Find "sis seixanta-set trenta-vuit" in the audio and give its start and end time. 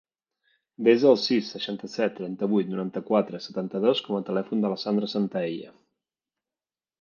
1.23-2.71